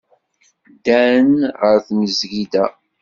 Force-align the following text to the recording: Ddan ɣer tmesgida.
Ddan 0.75 1.31
ɣer 1.59 1.77
tmesgida. 1.87 2.65